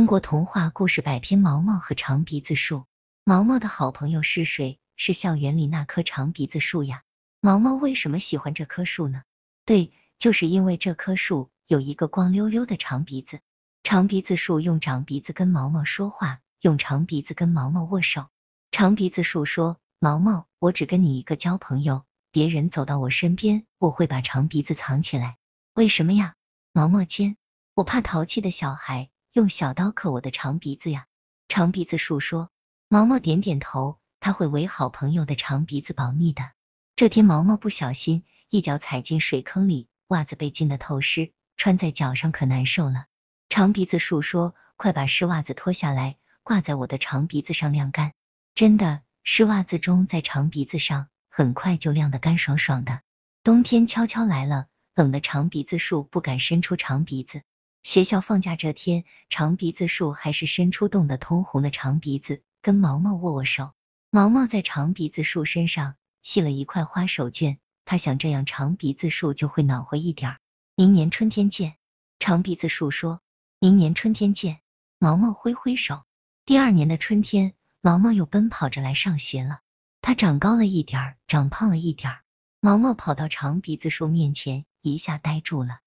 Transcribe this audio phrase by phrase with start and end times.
[0.00, 2.76] 中国童话故事百篇《毛毛和长鼻子树》。
[3.22, 4.78] 毛毛的好朋友是谁？
[4.96, 7.02] 是校园里那棵长鼻子树呀。
[7.42, 9.24] 毛毛为什么喜欢这棵树呢？
[9.66, 13.40] 对，就是因为这棵树有一个光溜溜的长鼻子。
[13.82, 18.28] 长鼻子树用长鼻子跟毛毛说话，用长鼻子跟毛毛握手。
[18.70, 25.36] 长鼻子树说：“毛毛，我只跟你一个交朋友，别人走到我身边，我会把长鼻子藏起来。
[25.74, 26.36] 为什么呀？
[26.72, 27.36] 毛毛尖，
[27.74, 31.06] 我怕淘气的小孩。”用小刀刻我的长鼻子呀！
[31.48, 32.50] 长鼻子树说。
[32.92, 36.50] 毛毛点点头，他会为好朋友的长鼻子保密的。
[36.96, 43.06] 这天，毛毛不小心一脚踩进水坑里，袜子被浸得透湿，穿在脚上可难受了。
[43.48, 48.12] 长鼻子树说：“快把湿袜子脱下来，挂在我的长鼻子上晾干。”
[48.56, 53.02] 真的，湿袜子中在长鼻子上，很快就晾得干爽爽的。
[53.44, 57.42] 冬天悄悄来了，冷的长鼻子树不敢伸出长鼻子。
[57.82, 63.72] 学校放假这天，长鼻子树还是伸出冻得通红的长鼻子，跟毛毛握握手。
[64.10, 70.36] 毛毛在长鼻子树身上系了一块花手绢，他想这样长鼻子树就会暖和一点。
[70.76, 71.76] 明年春天见，
[72.18, 73.20] 长鼻子树说。
[73.58, 74.60] 明年春天见，
[74.98, 76.02] 毛毛挥挥手。
[76.44, 79.60] 第二年的春天，毛毛又奔跑着来上学了。
[80.02, 82.20] 他长高了一点儿，长胖了一点儿。
[82.60, 85.80] 毛毛跑到长鼻子树面前，一下呆住了。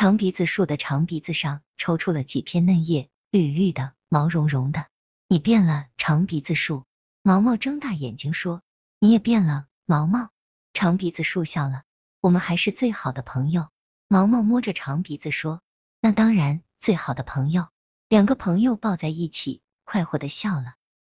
[0.00, 4.86] 长鼻子树的长鼻子上抽出了几片嫩叶，绿绿的，毛茸茸的。
[5.28, 6.86] 你变了，长鼻子树。
[7.22, 8.62] 毛毛睁大眼睛说
[8.98, 10.30] ：“你也变了，毛毛。”
[10.72, 11.82] 长鼻子树笑了
[12.22, 13.68] ：“我们还是最好的朋友。”
[14.08, 15.60] 毛毛摸着长鼻子说
[16.00, 17.68] ：“那当然，最好的朋友。”
[18.08, 20.76] 两个朋友抱在一起，快活的笑了。